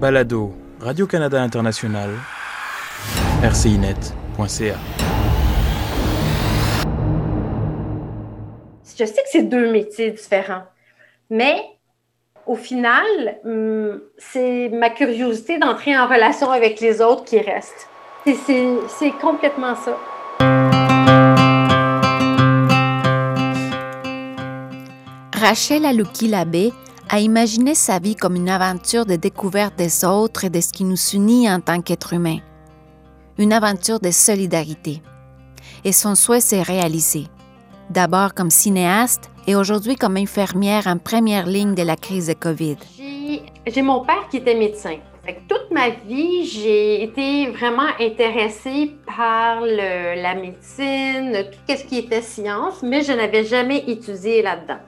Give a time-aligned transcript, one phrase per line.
[0.00, 2.10] Balado Radio-Canada International,
[3.42, 4.76] rcinet.ca.
[8.96, 10.62] Je sais que c'est deux métiers différents,
[11.30, 11.64] mais
[12.46, 13.04] au final,
[13.44, 17.88] hum, c'est ma curiosité d'entrer en relation avec les autres qui reste.
[18.24, 19.98] C'est complètement ça.
[25.34, 26.72] Rachel Alouki-Labbé
[27.10, 30.84] a imaginé sa vie comme une aventure de découverte des autres et de ce qui
[30.84, 32.38] nous unit en tant qu'être humain.
[33.38, 35.00] Une aventure de solidarité.
[35.84, 37.24] Et son souhait s'est réalisé.
[37.88, 42.76] D'abord comme cinéaste et aujourd'hui comme infirmière en première ligne de la crise de COVID.
[43.66, 44.96] J'ai mon père qui était médecin.
[45.48, 52.82] toute ma vie, j'ai été vraiment intéressée par la médecine, tout ce qui était science,
[52.82, 54.80] mais je n'avais jamais étudié là-dedans.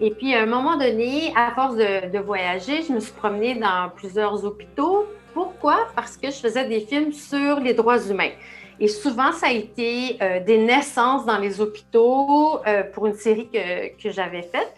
[0.00, 3.90] Et puis, à un moment donné, à force de, voyager, je me suis promenée dans
[3.94, 5.06] plusieurs hôpitaux.
[5.32, 5.86] Pourquoi?
[5.94, 8.32] Parce que je faisais des films sur les droits humains.
[8.80, 13.48] Et souvent, ça a été euh, des naissances dans les hôpitaux euh, pour une série
[13.48, 14.74] que, que j'avais faite.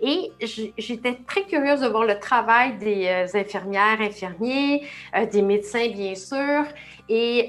[0.00, 0.32] Et
[0.78, 4.82] j'étais très curieuse de voir le travail des euh, infirmières, infirmiers,
[5.30, 6.64] des médecins, bien sûr.
[7.08, 7.48] Et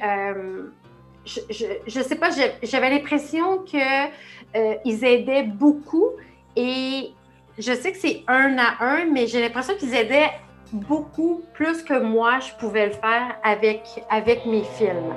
[1.25, 2.29] je ne sais pas,
[2.61, 6.11] j'avais l'impression qu'ils aidaient beaucoup,
[6.55, 7.13] et
[7.57, 10.31] je sais que c'est un à un, mais j'ai l'impression qu'ils aidaient
[10.71, 15.13] beaucoup plus que moi, je pouvais le faire avec, avec mes films.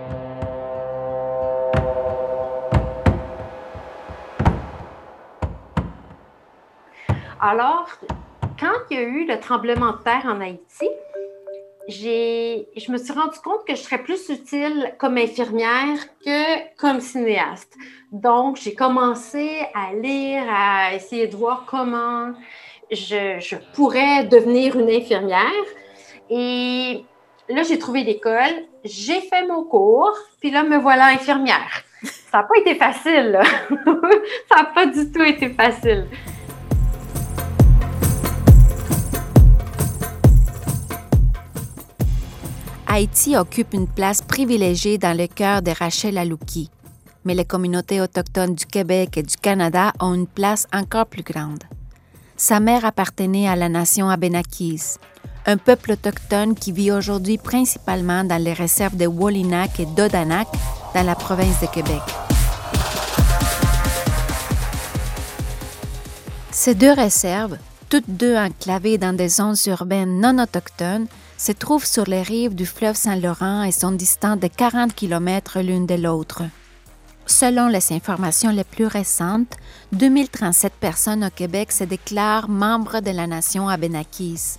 [7.41, 7.89] Alors,
[8.59, 10.89] quand il y a eu le tremblement de terre en Haïti,
[11.89, 17.75] je me suis rendu compte que je serais plus utile comme infirmière que comme cinéaste.
[18.13, 22.33] Donc, j'ai commencé à lire, à essayer de voir comment
[22.91, 25.65] je, pourrais devenir une infirmière.
[26.31, 27.05] Et
[27.49, 31.85] là, j'ai trouvé l'école, j'ai fait mon cours, puis là, me voilà infirmière.
[32.03, 33.41] Ça n'a pas été facile.
[34.49, 36.07] Ça n'a pas du tout été facile.
[42.91, 46.71] Haïti occupe une place privilégiée dans le cœur de Rachel Alouki,
[47.23, 51.65] mais les communautés autochtones du Québec et du Canada ont une place encore plus grande.
[52.39, 54.95] Sa mère appartenait à la nation Abénakis,
[55.45, 60.49] un peuple autochtone qui vit aujourd'hui principalement dans les réserves de Wolinac et d'Odanak
[60.95, 62.01] dans la province de Québec.
[66.51, 67.59] Ces deux réserves,
[67.91, 71.07] toutes deux enclavées dans des zones urbaines non autochtones,
[71.39, 75.87] se trouvent sur les rives du fleuve Saint-Laurent et sont distantes de 40 km l'une
[75.87, 76.43] de l'autre.
[77.25, 79.55] Selon les informations les plus récentes,
[79.93, 84.57] 2037 personnes au Québec se déclarent membres de la nation Abénakis.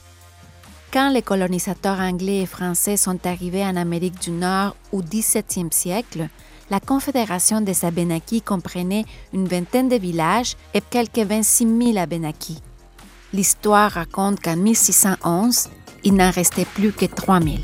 [0.94, 6.29] Quand les colonisateurs anglais et français sont arrivés en Amérique du Nord au XVIIe siècle,
[6.69, 12.61] la Confédération des Abénakis comprenait une vingtaine de villages et quelques 26 000 Abénakis.
[13.34, 15.69] L'histoire raconte qu'en 1611,
[16.03, 17.59] il n'en restait plus que 3000.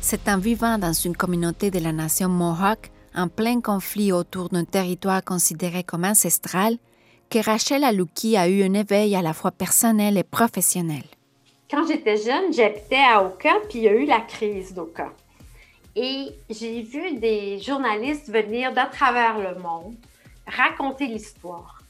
[0.00, 4.64] C'est en vivant dans une communauté de la nation Mohawk, en plein conflit autour d'un
[4.64, 6.76] territoire considéré comme ancestral,
[7.30, 11.04] que Rachel Alouki a eu un éveil à la fois personnel et professionnel.
[11.70, 15.14] Quand j'étais jeune, j'habitais à Oka, puis il y a eu la crise d'Oka.
[15.94, 19.94] Et j'ai vu des journalistes venir de travers le monde
[20.46, 21.82] raconter l'histoire.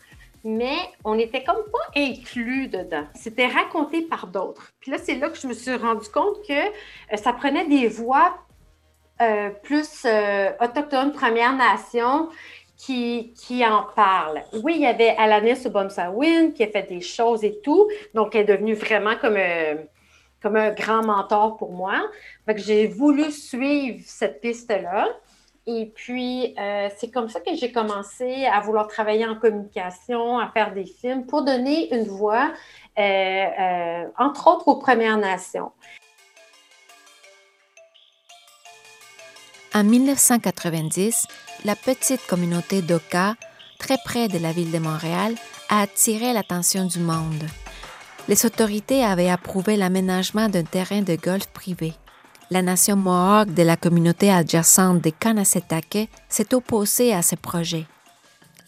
[0.44, 3.04] Mais on n'était comme pas inclus dedans.
[3.14, 4.72] C'était raconté par d'autres.
[4.80, 7.86] Puis là, c'est là que je me suis rendu compte que euh, ça prenait des
[7.86, 8.38] voix
[9.20, 12.28] euh, plus euh, autochtones, Premières Nations,
[12.76, 14.42] qui, qui, en parlent.
[14.64, 17.88] Oui, il y avait Alanis Obomsawin qui a fait des choses et tout.
[18.12, 19.38] Donc, elle est devenue vraiment comme
[20.42, 22.02] comme un grand mentor pour moi.
[22.56, 25.08] j'ai voulu suivre cette piste-là.
[25.66, 30.48] Et puis, euh, c'est comme ça que j'ai commencé à vouloir travailler en communication, à
[30.48, 32.52] faire des films pour donner une voix,
[32.98, 35.70] euh, euh, entre autres aux Premières Nations.
[39.72, 41.26] En 1990,
[41.64, 43.34] la petite communauté d'Oka,
[43.78, 45.34] très près de la ville de Montréal,
[45.70, 47.44] a attiré l'attention du monde
[48.28, 51.94] les autorités avaient approuvé l'aménagement d'un terrain de golf privé.
[52.50, 57.86] La nation Mohawk de la communauté adjacente des Kanasetake s'est opposée à ce projet.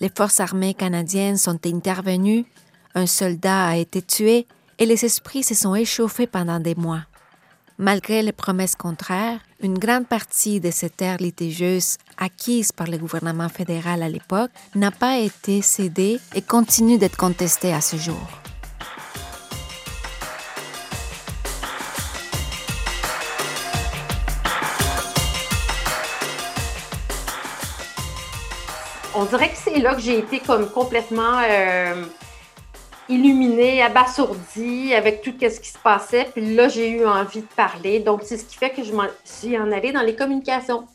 [0.00, 2.46] Les forces armées canadiennes sont intervenues,
[2.94, 4.46] un soldat a été tué
[4.78, 7.02] et les esprits se sont échauffés pendant des mois.
[7.78, 13.48] Malgré les promesses contraires, une grande partie de ces terres litigieuses acquises par le gouvernement
[13.48, 18.43] fédéral à l'époque n'a pas été cédée et continue d'être contestée à ce jour.
[29.74, 32.04] C'est là que j'ai été comme complètement euh,
[33.08, 36.28] illuminée, abasourdie avec tout ce qui se passait.
[36.32, 37.98] Puis là, j'ai eu envie de parler.
[37.98, 40.86] Donc, c'est ce qui fait que je m'en suis en allée dans les communications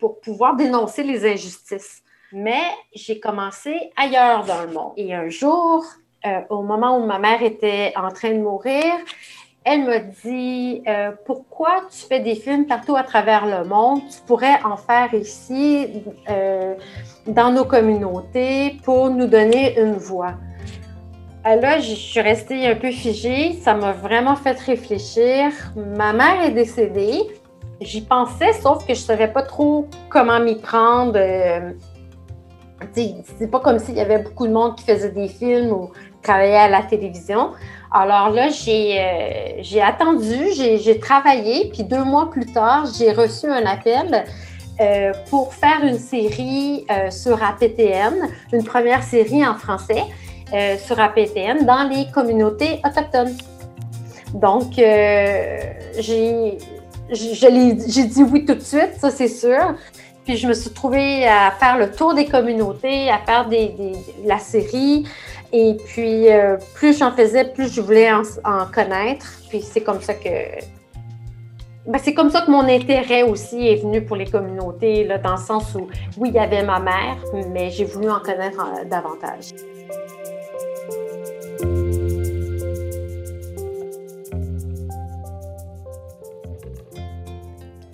[0.00, 2.02] pour pouvoir dénoncer les injustices.
[2.32, 2.62] Mais
[2.92, 4.92] j'ai commencé ailleurs dans le monde.
[4.96, 5.84] Et un jour,
[6.26, 8.94] euh, au moment où ma mère était en train de mourir,
[9.64, 14.00] elle m'a dit euh, Pourquoi tu fais des films partout à travers le monde?
[14.10, 16.74] Tu pourrais en faire ici, euh,
[17.26, 20.34] dans nos communautés, pour nous donner une voix.
[21.46, 23.54] Euh, là, je suis restée un peu figée.
[23.62, 25.50] Ça m'a vraiment fait réfléchir.
[25.76, 27.20] Ma mère est décédée.
[27.80, 31.14] J'y pensais, sauf que je ne savais pas trop comment m'y prendre.
[31.16, 31.72] Euh,
[32.94, 35.90] c'est pas comme s'il y avait beaucoup de monde qui faisait des films ou
[36.22, 37.50] travaillait à la télévision.
[37.92, 43.66] Alors là, j'ai euh, attendu, j'ai travaillé, puis deux mois plus tard, j'ai reçu un
[43.66, 44.24] appel
[45.30, 48.14] pour faire une série sur APTN,
[48.52, 50.04] une première série en français.
[50.54, 53.34] Euh, sur APTN dans les communautés autochtones.
[54.34, 55.58] Donc, euh,
[55.98, 56.58] j'ai
[57.10, 59.74] dit oui tout de suite, ça c'est sûr.
[60.26, 63.48] Puis je me suis trouvée à faire le tour des communautés, à faire
[64.26, 65.08] la série.
[65.54, 69.40] Et puis, euh, plus j'en faisais, plus je voulais en, connaître.
[69.48, 70.28] Puis c'est comme ça que.
[71.84, 75.32] Ben, c'est comme ça que mon intérêt aussi est venu pour les communautés, là, dans
[75.32, 77.16] le sens où, oui, il y avait ma mère,
[77.48, 79.52] mais j'ai voulu en connaître davantage.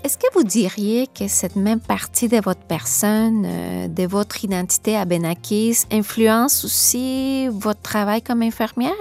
[0.05, 4.97] Est-ce que vous diriez que cette même partie de votre personne, euh, de votre identité
[4.97, 8.93] à Benakis, influence aussi votre travail comme infirmière?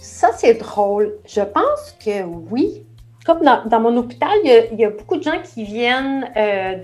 [0.00, 1.14] Ça, c'est drôle.
[1.26, 2.84] Je pense que oui.
[3.28, 6.76] Comme dans, mon hôpital, il y, a, beaucoup de gens qui viennent euh,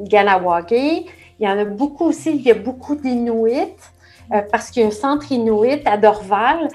[0.00, 0.72] de Ganawage.
[0.72, 1.06] Il
[1.40, 3.76] y en a beaucoup aussi, il y a beaucoup d'Inuits,
[4.32, 6.68] euh, parce qu'il y a un centre Inuit à Dorval.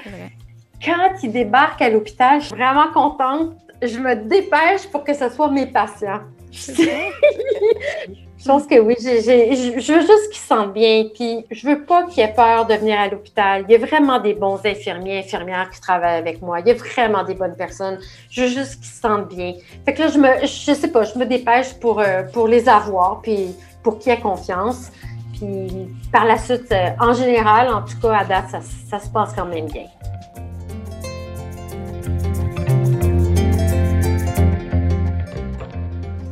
[0.85, 5.29] Quand ils débarquent à l'hôpital, je suis vraiment contente je me dépêche pour que ce
[5.29, 6.21] soit mes patients.
[8.39, 11.03] je pense que oui, je veux juste qu'ils se sentent bien.
[11.13, 13.65] Puis je veux pas qu'ils aient peur de venir à l'hôpital.
[13.67, 16.61] Il y a vraiment des bons infirmiers, infirmières qui travaillent avec moi.
[16.61, 17.99] Il y a vraiment des bonnes personnes.
[18.29, 19.55] Je veux juste qu'ils se sentent bien.
[19.85, 22.69] Fait que là, je me, je sais pas, je me dépêche pour, euh, pour les
[22.69, 24.89] avoir, puis pour qu'ils aient confiance.
[25.33, 28.45] Puis par la suite, euh, en général, en tout cas, à date,
[28.89, 29.85] ça, se passe quand même bien.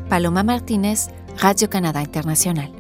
[0.10, 2.77] Paloma Martínez, Radio Canadá Internacional.